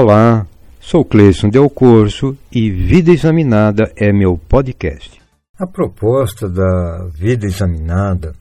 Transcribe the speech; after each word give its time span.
Olá, 0.00 0.46
sou 0.78 1.04
Cleison 1.04 1.48
Del 1.48 1.68
Corso 1.68 2.38
e 2.52 2.70
Vida 2.70 3.10
Examinada 3.10 3.92
é 3.96 4.12
meu 4.12 4.38
podcast. 4.38 5.20
A 5.58 5.66
proposta 5.66 6.48
da 6.48 7.08
Vida 7.12 7.46
Examinada 7.46 8.32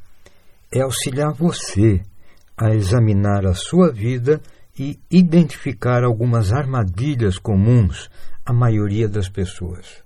é 0.71 0.81
auxiliar 0.81 1.33
você 1.33 1.99
a 2.55 2.75
examinar 2.75 3.43
a 3.47 3.55
sua 3.55 3.91
vida 3.91 4.39
e 4.77 4.99
identificar 5.09 6.03
algumas 6.03 6.53
armadilhas 6.53 7.39
comuns 7.39 8.07
à 8.45 8.53
maioria 8.53 9.09
das 9.09 9.27
pessoas. 9.27 10.03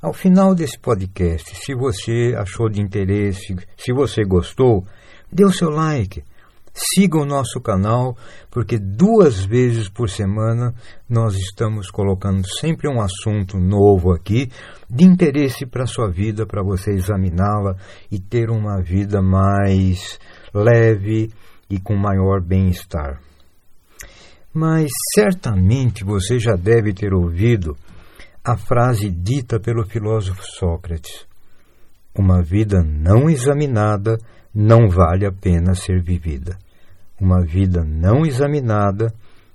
Ao 0.00 0.12
final 0.12 0.54
desse 0.54 0.78
podcast, 0.78 1.56
se 1.56 1.74
você 1.74 2.36
achou 2.38 2.68
de 2.68 2.80
interesse, 2.80 3.56
se 3.76 3.92
você 3.92 4.22
gostou, 4.22 4.86
dê 5.32 5.44
o 5.44 5.50
seu 5.50 5.70
like 5.70 6.22
Siga 6.80 7.18
o 7.18 7.24
nosso 7.24 7.60
canal, 7.60 8.16
porque 8.52 8.78
duas 8.78 9.44
vezes 9.44 9.88
por 9.88 10.08
semana 10.08 10.72
nós 11.08 11.34
estamos 11.34 11.90
colocando 11.90 12.46
sempre 12.60 12.88
um 12.88 13.00
assunto 13.00 13.58
novo 13.58 14.12
aqui, 14.12 14.48
de 14.88 15.04
interesse 15.04 15.66
para 15.66 15.82
a 15.82 15.88
sua 15.88 16.08
vida, 16.08 16.46
para 16.46 16.62
você 16.62 16.92
examiná-la 16.92 17.74
e 18.12 18.20
ter 18.20 18.48
uma 18.48 18.80
vida 18.80 19.20
mais 19.20 20.20
leve 20.54 21.32
e 21.68 21.80
com 21.80 21.96
maior 21.96 22.40
bem-estar. 22.40 23.20
Mas 24.54 24.88
certamente 25.16 26.04
você 26.04 26.38
já 26.38 26.54
deve 26.54 26.92
ter 26.94 27.12
ouvido 27.12 27.76
a 28.44 28.56
frase 28.56 29.10
dita 29.10 29.58
pelo 29.58 29.84
filósofo 29.84 30.44
Sócrates: 30.44 31.26
Uma 32.14 32.40
vida 32.40 32.84
não 32.84 33.28
examinada 33.28 34.16
não 34.54 34.88
vale 34.88 35.26
a 35.26 35.32
pena 35.32 35.74
ser 35.74 36.00
vivida. 36.00 36.56
Uma 37.20 37.44
vida 37.44 37.84
não 37.84 38.24
examinada 38.24 39.12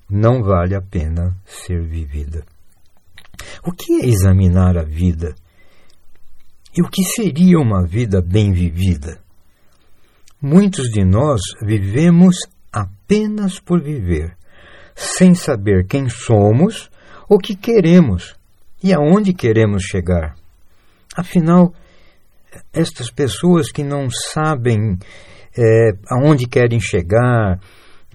não 0.09 0.43
vale 0.43 0.75
a 0.75 0.81
pena 0.81 1.35
ser 1.45 1.81
vivida. 1.81 2.45
O 3.65 3.71
que 3.71 4.01
é 4.01 4.05
examinar 4.07 4.77
a 4.77 4.83
vida? 4.83 5.33
E 6.75 6.81
o 6.81 6.89
que 6.89 7.03
seria 7.03 7.57
uma 7.59 7.85
vida 7.85 8.21
bem 8.21 8.51
vivida? 8.51 9.19
Muitos 10.41 10.89
de 10.89 11.05
nós 11.05 11.41
vivemos 11.61 12.37
apenas 12.71 13.59
por 13.59 13.81
viver, 13.81 14.35
sem 14.95 15.33
saber 15.33 15.87
quem 15.87 16.09
somos, 16.09 16.89
o 17.29 17.37
que 17.37 17.55
queremos 17.55 18.35
e 18.83 18.93
aonde 18.93 19.33
queremos 19.33 19.83
chegar. 19.83 20.35
Afinal, 21.15 21.73
estas 22.73 23.09
pessoas 23.09 23.71
que 23.71 23.83
não 23.83 24.09
sabem 24.09 24.97
é, 25.57 25.91
aonde 26.09 26.47
querem 26.47 26.79
chegar, 26.79 27.59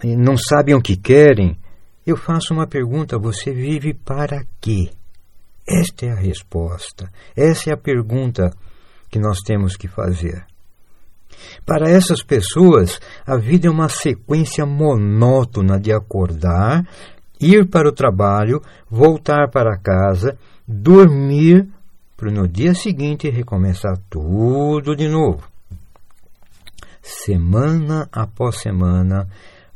não 0.04 0.36
sabem 0.36 0.74
o 0.74 0.82
que 0.82 0.96
querem, 0.96 1.56
eu 2.06 2.16
faço 2.16 2.52
uma 2.52 2.66
pergunta: 2.66 3.18
você 3.18 3.52
vive 3.52 3.94
para 3.94 4.44
quê? 4.60 4.90
Esta 5.68 6.06
é 6.06 6.10
a 6.10 6.16
resposta. 6.16 7.10
Essa 7.36 7.70
é 7.70 7.72
a 7.74 7.76
pergunta 7.76 8.50
que 9.10 9.18
nós 9.18 9.40
temos 9.40 9.76
que 9.76 9.86
fazer. 9.86 10.44
Para 11.64 11.90
essas 11.90 12.22
pessoas, 12.22 12.98
a 13.26 13.36
vida 13.36 13.68
é 13.68 13.70
uma 13.70 13.88
sequência 13.88 14.64
monótona 14.64 15.78
de 15.78 15.92
acordar, 15.92 16.88
ir 17.40 17.68
para 17.68 17.88
o 17.88 17.92
trabalho, 17.92 18.62
voltar 18.90 19.50
para 19.50 19.78
casa, 19.78 20.38
dormir, 20.66 21.68
para 22.16 22.30
no 22.30 22.48
dia 22.48 22.74
seguinte 22.74 23.28
recomeçar 23.28 23.96
tudo 24.08 24.96
de 24.96 25.08
novo 25.08 25.57
semana 27.08 28.08
após 28.12 28.56
semana, 28.56 29.26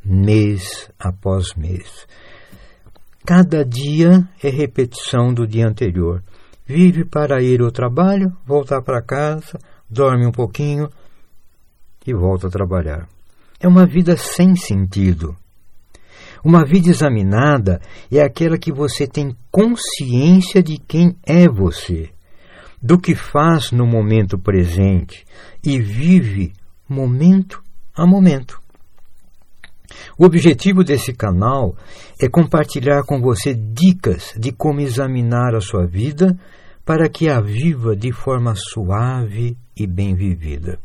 mês 0.05 0.91
após 0.99 1.55
mês. 1.55 2.07
Cada 3.25 3.65
dia 3.65 4.29
é 4.43 4.51
repetição 4.51 5.33
do 5.33 5.47
dia 5.47 5.67
anterior. 5.67 6.23
Vive 6.67 7.05
para 7.05 7.43
ir 7.43 7.63
ao 7.63 7.71
trabalho, 7.71 8.37
voltar 8.45 8.83
para 8.83 9.03
casa, 9.03 9.59
dorme 9.89 10.27
um 10.27 10.33
pouquinho 10.33 10.89
e 12.07 12.13
volta 12.13 12.49
a 12.49 12.51
trabalhar. 12.51 13.09
É 13.61 13.67
uma 13.67 13.87
vida 13.87 14.17
sem 14.17 14.55
sentido. 14.57 15.37
Uma 16.45 16.65
vida 16.65 16.91
examinada 16.91 17.81
é 18.11 18.21
aquela 18.21 18.59
que 18.59 18.73
você 18.73 19.07
tem 19.07 19.37
consciência 19.51 20.63
de 20.63 20.77
quem 20.77 21.17
é 21.25 21.49
você, 21.49 22.11
do 22.83 22.99
que 22.99 23.15
faz 23.15 23.71
no 23.71 23.87
momento 23.87 24.37
presente 24.37 25.25
e 25.65 25.79
vive 25.81 26.53
momento 26.93 27.63
a 27.97 28.07
momento. 28.07 28.61
O 30.19 30.25
objetivo 30.25 30.85
desse 30.85 31.13
canal 31.13 31.77
é 32.21 32.29
compartilhar 32.29 33.03
com 33.05 33.21
você 33.21 33.55
dicas 33.55 34.33
de 34.37 34.53
como 34.53 34.81
examinar 34.81 35.55
a 35.55 35.61
sua 35.61 35.87
vida 35.87 36.39
para 36.85 37.09
que 37.09 37.29
a 37.29 37.41
viva 37.41 37.95
de 37.97 38.13
forma 38.13 38.55
suave 38.57 39.57
e 39.77 39.87
bem 39.87 40.15
vivida. 40.15 40.79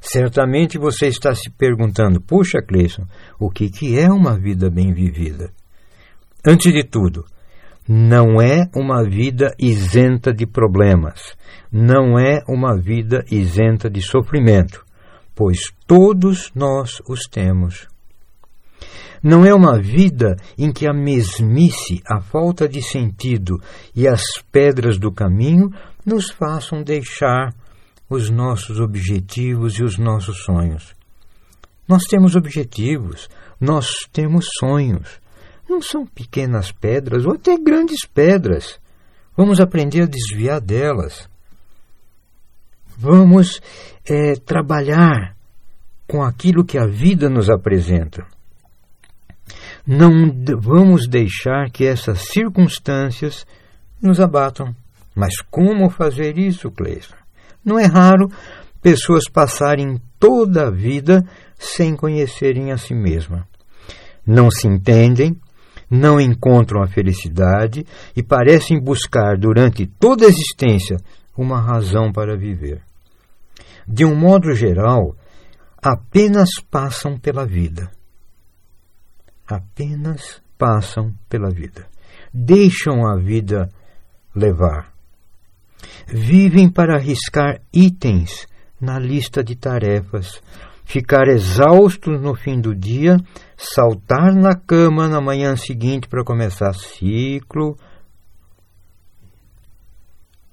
Certamente 0.00 0.78
você 0.78 1.06
está 1.06 1.34
se 1.34 1.50
perguntando: 1.50 2.20
puxa, 2.20 2.60
Cleison, 2.62 3.04
o 3.38 3.50
que, 3.50 3.70
que 3.70 3.98
é 3.98 4.08
uma 4.10 4.38
vida 4.38 4.70
bem 4.70 4.92
vivida? 4.92 5.50
Antes 6.46 6.72
de 6.72 6.84
tudo, 6.84 7.24
não 7.88 8.40
é 8.40 8.68
uma 8.74 9.02
vida 9.02 9.54
isenta 9.58 10.32
de 10.32 10.46
problemas, 10.46 11.36
não 11.70 12.18
é 12.18 12.42
uma 12.46 12.76
vida 12.76 13.24
isenta 13.30 13.88
de 13.90 14.02
sofrimento 14.02 14.87
pois 15.38 15.60
todos 15.86 16.50
nós 16.52 17.00
os 17.08 17.20
temos. 17.30 17.86
Não 19.22 19.46
é 19.46 19.54
uma 19.54 19.78
vida 19.78 20.36
em 20.58 20.72
que 20.72 20.84
a 20.84 20.92
mesmice, 20.92 22.02
a 22.04 22.20
falta 22.20 22.68
de 22.68 22.82
sentido 22.82 23.62
e 23.94 24.08
as 24.08 24.22
pedras 24.50 24.98
do 24.98 25.12
caminho 25.12 25.70
nos 26.04 26.28
façam 26.28 26.82
deixar 26.82 27.54
os 28.10 28.28
nossos 28.30 28.80
objetivos 28.80 29.74
e 29.74 29.84
os 29.84 29.96
nossos 29.96 30.42
sonhos. 30.42 30.92
Nós 31.86 32.02
temos 32.02 32.34
objetivos, 32.34 33.28
nós 33.60 34.08
temos 34.12 34.48
sonhos. 34.58 35.20
Não 35.70 35.80
são 35.80 36.04
pequenas 36.04 36.72
pedras 36.72 37.24
ou 37.24 37.34
até 37.34 37.56
grandes 37.56 38.04
pedras. 38.04 38.80
Vamos 39.36 39.60
aprender 39.60 40.02
a 40.02 40.06
desviar 40.06 40.60
delas. 40.60 41.28
Vamos 43.00 43.60
é, 44.04 44.34
trabalhar 44.34 45.36
com 46.04 46.20
aquilo 46.20 46.64
que 46.64 46.76
a 46.76 46.84
vida 46.84 47.30
nos 47.30 47.48
apresenta. 47.48 48.26
Não 49.86 50.10
vamos 50.60 51.06
deixar 51.06 51.70
que 51.70 51.86
essas 51.86 52.22
circunstâncias 52.32 53.46
nos 54.02 54.18
abatam. 54.20 54.74
Mas 55.14 55.34
como 55.48 55.88
fazer 55.88 56.36
isso, 56.36 56.72
Cleison? 56.72 57.14
Não 57.64 57.78
é 57.78 57.86
raro 57.86 58.28
pessoas 58.82 59.24
passarem 59.32 60.00
toda 60.18 60.66
a 60.66 60.70
vida 60.70 61.24
sem 61.56 61.94
conhecerem 61.94 62.72
a 62.72 62.76
si 62.76 62.94
mesma. 62.94 63.46
Não 64.26 64.50
se 64.50 64.66
entendem, 64.66 65.36
não 65.88 66.20
encontram 66.20 66.82
a 66.82 66.88
felicidade 66.88 67.86
e 68.16 68.24
parecem 68.24 68.80
buscar 68.80 69.38
durante 69.38 69.86
toda 69.86 70.26
a 70.26 70.28
existência 70.28 70.96
uma 71.36 71.60
razão 71.60 72.12
para 72.12 72.36
viver. 72.36 72.87
De 73.90 74.04
um 74.04 74.14
modo 74.14 74.54
geral, 74.54 75.16
apenas 75.82 76.60
passam 76.70 77.18
pela 77.18 77.46
vida. 77.46 77.90
Apenas 79.46 80.42
passam 80.58 81.14
pela 81.26 81.48
vida. 81.48 81.88
Deixam 82.32 83.06
a 83.06 83.16
vida 83.16 83.72
levar. 84.36 84.92
Vivem 86.06 86.70
para 86.70 86.96
arriscar 86.96 87.62
itens 87.72 88.46
na 88.78 88.98
lista 88.98 89.42
de 89.42 89.56
tarefas, 89.56 90.42
ficar 90.84 91.26
exaustos 91.26 92.20
no 92.20 92.34
fim 92.34 92.60
do 92.60 92.74
dia, 92.74 93.16
saltar 93.56 94.34
na 94.34 94.54
cama 94.54 95.08
na 95.08 95.20
manhã 95.20 95.56
seguinte 95.56 96.08
para 96.08 96.22
começar 96.22 96.74
ciclo 96.74 97.74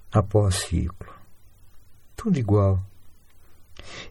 após 0.09 0.55
ciclo. 0.55 1.13
Tudo 2.15 2.39
igual. 2.39 2.94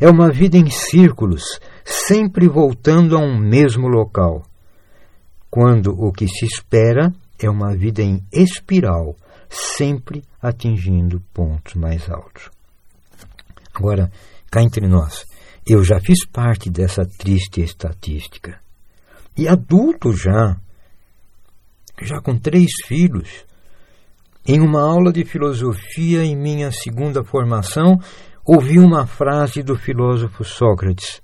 É 0.00 0.09
uma 0.09 0.31
vida 0.31 0.56
em 0.56 0.69
círculos, 0.71 1.59
sempre 1.85 2.49
voltando 2.49 3.17
a 3.17 3.21
um 3.21 3.38
mesmo 3.38 3.88
local. 3.88 4.44
Quando 5.50 5.93
o 5.93 6.12
que 6.12 6.26
se 6.26 6.44
espera 6.47 7.12
é 7.38 7.49
uma 7.49 7.75
vida 7.76 8.03
em 8.03 8.25
espiral, 8.32 9.17
sempre 9.49 10.23
atingindo 10.43 11.21
pontos 11.32 11.75
mais 11.75 12.09
altos. 12.11 12.50
Agora, 13.73 14.11
cá 14.50 14.62
entre 14.62 14.87
nós, 14.87 15.25
eu 15.67 15.82
já 15.82 15.99
fiz 16.00 16.26
parte 16.26 16.71
dessa 16.71 17.05
triste 17.05 17.61
estatística. 17.61 18.61
E 19.37 19.49
adulto 19.49 20.12
já, 20.12 20.56
já 22.03 22.21
com 22.21 22.38
três 22.38 22.71
filhos, 22.87 23.44
em 24.47 24.61
uma 24.61 24.82
aula 24.82 25.12
de 25.12 25.25
filosofia 25.25 26.25
em 26.25 26.37
minha 26.37 26.71
segunda 26.71 27.25
formação, 27.25 27.99
ouvi 28.46 28.79
uma 28.79 29.06
frase 29.06 29.62
do 29.62 29.76
filósofo 29.76 30.44
Sócrates 30.44 31.23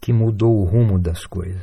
que 0.00 0.12
mudou 0.12 0.56
o 0.58 0.64
rumo 0.64 0.98
das 0.98 1.26
coisas. 1.26 1.62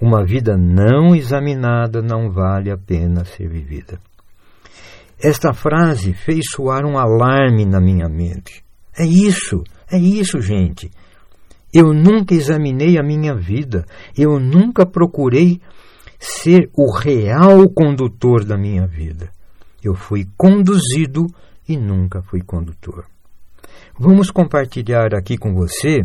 Uma 0.00 0.24
vida 0.24 0.56
não 0.56 1.14
examinada 1.14 2.00
não 2.00 2.30
vale 2.30 2.70
a 2.70 2.78
pena 2.78 3.24
ser 3.24 3.48
vivida. 3.48 3.98
Esta 5.20 5.52
frase 5.52 6.14
fez 6.14 6.46
soar 6.50 6.84
um 6.84 6.98
alarme 6.98 7.64
na 7.64 7.80
minha 7.80 8.08
mente. 8.08 8.64
É 8.98 9.04
isso, 9.04 9.62
é 9.90 9.98
isso, 9.98 10.40
gente. 10.40 10.90
Eu 11.72 11.92
nunca 11.92 12.34
examinei 12.34 12.98
a 12.98 13.02
minha 13.02 13.34
vida, 13.34 13.84
eu 14.16 14.38
nunca 14.38 14.84
procurei 14.84 15.60
ser 16.18 16.70
o 16.74 16.92
real 16.92 17.68
condutor 17.70 18.44
da 18.44 18.56
minha 18.56 18.86
vida. 18.86 19.30
Eu 19.82 19.94
fui 19.94 20.26
conduzido 20.36 21.26
e 21.68 21.76
nunca 21.76 22.22
fui 22.22 22.40
condutor. 22.40 23.06
Vamos 23.98 24.30
compartilhar 24.30 25.14
aqui 25.14 25.36
com 25.36 25.54
você 25.54 26.00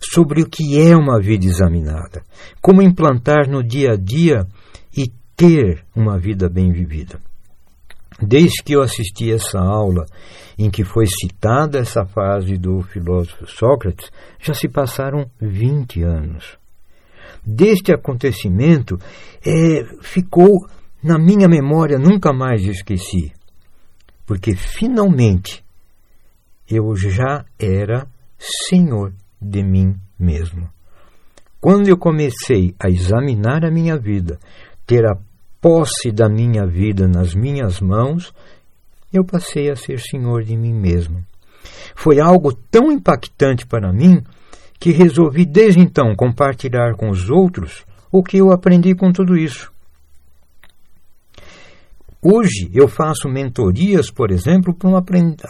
sobre 0.00 0.42
o 0.42 0.48
que 0.48 0.80
é 0.80 0.96
uma 0.96 1.20
vida 1.20 1.44
examinada, 1.44 2.22
como 2.60 2.82
implantar 2.82 3.48
no 3.48 3.62
dia 3.62 3.92
a 3.92 3.96
dia 3.96 4.46
e 4.96 5.10
ter 5.36 5.84
uma 5.94 6.18
vida 6.18 6.48
bem 6.48 6.72
vivida. 6.72 7.20
Desde 8.20 8.62
que 8.62 8.74
eu 8.74 8.82
assisti 8.82 9.32
essa 9.32 9.58
aula 9.58 10.06
em 10.56 10.70
que 10.70 10.84
foi 10.84 11.06
citada 11.06 11.78
essa 11.78 12.04
frase 12.04 12.56
do 12.56 12.82
filósofo 12.82 13.46
Sócrates, 13.46 14.10
já 14.40 14.54
se 14.54 14.68
passaram 14.68 15.28
20 15.40 16.02
anos. 16.02 16.56
Deste 17.44 17.92
acontecimento, 17.92 18.98
é, 19.44 19.84
ficou 20.00 20.68
na 21.02 21.18
minha 21.18 21.48
memória, 21.48 21.98
nunca 21.98 22.32
mais 22.32 22.62
esqueci, 22.62 23.32
porque 24.32 24.56
finalmente 24.56 25.62
eu 26.66 26.96
já 26.96 27.44
era 27.58 28.06
senhor 28.38 29.12
de 29.38 29.62
mim 29.62 29.94
mesmo. 30.18 30.70
Quando 31.60 31.88
eu 31.88 31.98
comecei 31.98 32.74
a 32.82 32.88
examinar 32.88 33.62
a 33.62 33.70
minha 33.70 33.98
vida, 33.98 34.40
ter 34.86 35.04
a 35.04 35.18
posse 35.60 36.10
da 36.10 36.30
minha 36.30 36.66
vida 36.66 37.06
nas 37.06 37.34
minhas 37.34 37.78
mãos, 37.78 38.32
eu 39.12 39.22
passei 39.22 39.70
a 39.70 39.76
ser 39.76 40.00
senhor 40.00 40.44
de 40.44 40.56
mim 40.56 40.72
mesmo. 40.72 41.22
Foi 41.94 42.18
algo 42.18 42.54
tão 42.54 42.90
impactante 42.90 43.66
para 43.66 43.92
mim 43.92 44.22
que 44.80 44.92
resolvi 44.92 45.44
desde 45.44 45.78
então 45.78 46.16
compartilhar 46.16 46.94
com 46.96 47.10
os 47.10 47.28
outros 47.28 47.84
o 48.10 48.22
que 48.22 48.38
eu 48.38 48.50
aprendi 48.50 48.94
com 48.94 49.12
tudo 49.12 49.36
isso. 49.36 49.70
Hoje 52.24 52.70
eu 52.72 52.86
faço 52.86 53.28
mentorias, 53.28 54.08
por 54.08 54.30
exemplo, 54.30 54.72
para 54.72 55.00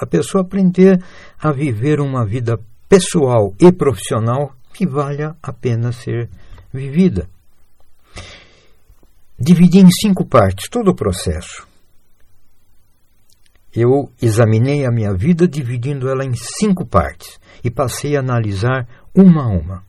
a 0.01 0.07
pessoa 0.07 0.43
aprender 0.43 0.99
a 1.39 1.53
viver 1.53 2.01
uma 2.01 2.25
vida 2.25 2.59
pessoal 2.89 3.55
e 3.61 3.71
profissional 3.71 4.55
que 4.73 4.87
valha 4.87 5.37
a 5.43 5.53
pena 5.53 5.93
ser 5.93 6.31
vivida. 6.73 7.29
Dividi 9.39 9.81
em 9.81 9.91
cinco 9.91 10.25
partes 10.25 10.71
todo 10.71 10.93
o 10.93 10.95
processo. 10.95 11.69
Eu 13.75 14.11
examinei 14.21 14.87
a 14.87 14.91
minha 14.91 15.13
vida 15.13 15.47
dividindo 15.47 16.09
ela 16.09 16.25
em 16.25 16.33
cinco 16.35 16.87
partes 16.87 17.39
e 17.63 17.71
passei 17.71 18.17
a 18.17 18.21
analisar 18.21 18.89
uma 19.15 19.45
a 19.45 19.49
uma, 19.49 19.85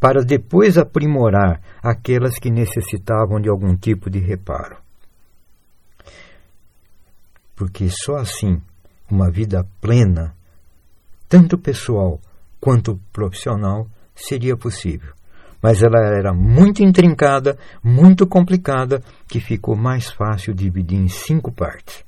para 0.00 0.24
depois 0.24 0.76
aprimorar 0.76 1.60
aquelas 1.80 2.36
que 2.36 2.50
necessitavam 2.50 3.40
de 3.40 3.48
algum 3.48 3.76
tipo 3.76 4.10
de 4.10 4.18
reparo. 4.18 4.83
Porque 7.54 7.88
só 7.88 8.16
assim 8.16 8.60
uma 9.10 9.30
vida 9.30 9.66
plena, 9.80 10.34
tanto 11.28 11.58
pessoal 11.58 12.20
quanto 12.60 12.98
profissional, 13.12 13.86
seria 14.14 14.56
possível 14.56 15.12
mas 15.64 15.82
ela 15.82 15.98
era 15.98 16.34
muito 16.34 16.82
intrincada, 16.82 17.56
muito 17.82 18.26
complicada, 18.26 19.02
que 19.26 19.40
ficou 19.40 19.74
mais 19.74 20.10
fácil 20.10 20.52
dividir 20.52 20.98
em 20.98 21.08
cinco 21.08 21.50
partes. 21.50 22.04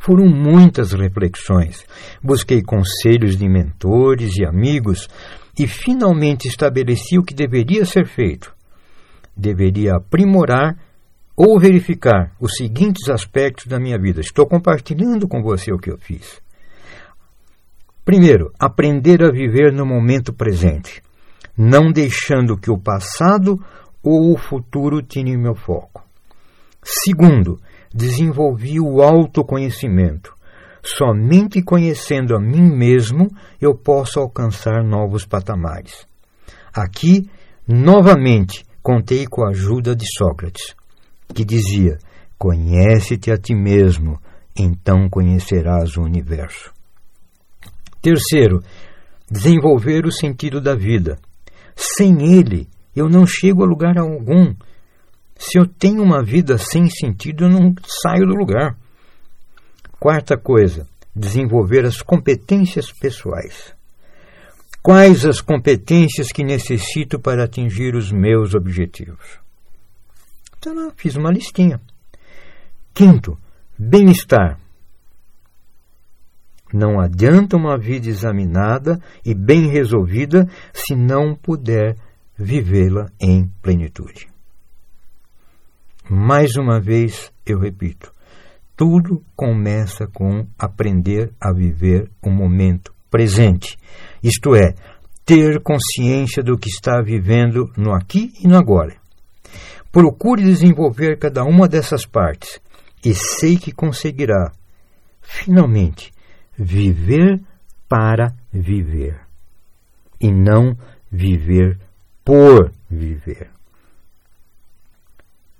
Foram 0.00 0.24
muitas 0.24 0.92
reflexões. 0.92 1.84
Busquei 2.22 2.62
conselhos 2.62 3.36
de 3.36 3.46
mentores 3.46 4.34
e 4.38 4.46
amigos 4.46 5.10
e 5.58 5.66
finalmente 5.66 6.48
estabeleci 6.48 7.18
o 7.18 7.22
que 7.22 7.34
deveria 7.34 7.84
ser 7.84 8.06
feito. 8.06 8.50
Deveria 9.36 9.96
aprimorar 9.96 10.74
ou 11.36 11.60
verificar 11.60 12.32
os 12.40 12.56
seguintes 12.56 13.08
aspectos 13.08 13.66
da 13.66 13.78
minha 13.78 13.98
vida. 13.98 14.20
Estou 14.20 14.46
compartilhando 14.46 15.28
com 15.28 15.42
você 15.42 15.72
o 15.72 15.78
que 15.78 15.90
eu 15.90 15.98
fiz. 15.98 16.40
Primeiro, 18.04 18.52
aprender 18.58 19.22
a 19.22 19.30
viver 19.30 19.72
no 19.72 19.84
momento 19.84 20.32
presente 20.32 21.02
não 21.56 21.90
deixando 21.90 22.58
que 22.58 22.70
o 22.70 22.78
passado 22.78 23.58
ou 24.02 24.32
o 24.32 24.36
futuro 24.36 25.02
tire 25.02 25.36
meu 25.36 25.54
foco. 25.54 26.04
Segundo, 26.82 27.58
desenvolvi 27.92 28.78
o 28.78 29.02
autoconhecimento. 29.02 30.36
Somente 30.82 31.62
conhecendo 31.62 32.36
a 32.36 32.40
mim 32.40 32.70
mesmo 32.70 33.28
eu 33.60 33.74
posso 33.74 34.20
alcançar 34.20 34.84
novos 34.84 35.24
patamares. 35.24 36.06
Aqui, 36.72 37.28
novamente, 37.66 38.64
contei 38.82 39.26
com 39.26 39.44
a 39.44 39.48
ajuda 39.48 39.96
de 39.96 40.04
Sócrates, 40.16 40.76
que 41.34 41.44
dizia: 41.44 41.98
Conhece-te 42.38 43.30
a 43.30 43.36
ti 43.36 43.54
mesmo, 43.54 44.20
então 44.56 45.08
conhecerás 45.08 45.96
o 45.96 46.02
universo. 46.02 46.72
Terceiro, 48.02 48.62
desenvolver 49.30 50.06
o 50.06 50.12
sentido 50.12 50.60
da 50.60 50.74
vida. 50.74 51.18
Sem 51.74 52.38
Ele, 52.38 52.68
eu 52.94 53.08
não 53.08 53.26
chego 53.26 53.62
a 53.62 53.66
lugar 53.66 53.98
algum. 53.98 54.54
Se 55.36 55.58
eu 55.58 55.66
tenho 55.66 56.02
uma 56.02 56.22
vida 56.22 56.56
sem 56.56 56.88
sentido, 56.88 57.44
eu 57.44 57.50
não 57.50 57.74
saio 57.84 58.26
do 58.26 58.34
lugar. 58.34 58.76
Quarta 59.98 60.36
coisa, 60.36 60.86
desenvolver 61.14 61.84
as 61.84 62.00
competências 62.00 62.92
pessoais. 62.92 63.74
Quais 64.82 65.26
as 65.26 65.40
competências 65.40 66.28
que 66.28 66.44
necessito 66.44 67.18
para 67.18 67.44
atingir 67.44 67.94
os 67.96 68.12
meus 68.12 68.54
objetivos? 68.54 69.45
Lá, 70.72 70.92
fiz 70.96 71.14
uma 71.14 71.30
listinha. 71.30 71.80
Quinto, 72.92 73.38
bem-estar. 73.78 74.58
Não 76.72 76.98
adianta 76.98 77.56
uma 77.56 77.78
vida 77.78 78.08
examinada 78.08 79.00
e 79.24 79.32
bem 79.32 79.68
resolvida 79.68 80.48
se 80.72 80.96
não 80.96 81.36
puder 81.36 81.96
vivê-la 82.36 83.06
em 83.20 83.48
plenitude. 83.62 84.28
Mais 86.10 86.56
uma 86.56 86.80
vez 86.80 87.32
eu 87.46 87.60
repito: 87.60 88.12
tudo 88.76 89.22
começa 89.36 90.08
com 90.08 90.46
aprender 90.58 91.32
a 91.40 91.52
viver 91.52 92.10
o 92.20 92.28
momento 92.28 92.92
presente, 93.08 93.76
isto 94.20 94.54
é, 94.56 94.74
ter 95.24 95.62
consciência 95.62 96.42
do 96.42 96.58
que 96.58 96.68
está 96.68 97.00
vivendo 97.00 97.72
no 97.76 97.92
aqui 97.94 98.32
e 98.42 98.48
no 98.48 98.56
agora. 98.56 99.05
Procure 99.96 100.42
desenvolver 100.42 101.18
cada 101.18 101.42
uma 101.42 101.66
dessas 101.66 102.04
partes 102.04 102.60
e 103.02 103.14
sei 103.14 103.56
que 103.56 103.72
conseguirá, 103.72 104.52
finalmente, 105.22 106.12
viver 106.54 107.40
para 107.88 108.34
viver 108.52 109.18
e 110.20 110.30
não 110.30 110.76
viver 111.10 111.78
por 112.22 112.70
viver. 112.90 113.48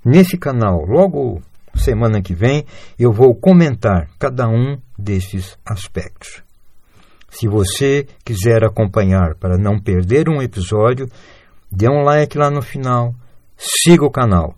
Nesse 0.05 0.37
canal, 0.37 0.85
logo 0.85 1.41
semana 1.75 2.21
que 2.21 2.35
vem, 2.35 2.67
eu 2.99 3.11
vou 3.11 3.35
comentar 3.35 4.11
cada 4.19 4.47
um 4.47 4.79
desses 4.99 5.59
aspectos. 5.65 6.43
Se 7.31 7.49
você 7.49 8.07
quiser 8.23 8.65
acompanhar 8.65 9.35
para 9.37 9.57
não 9.57 9.81
perder 9.81 10.29
um 10.29 10.43
episódio, 10.43 11.09
dê 11.73 11.89
um 11.89 12.03
like 12.03 12.37
lá 12.37 12.51
no 12.51 12.61
final, 12.61 13.15
siga 13.57 14.05
o 14.05 14.11
canal. 14.11 14.55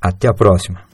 Até 0.00 0.28
a 0.28 0.34
próxima! 0.34 0.89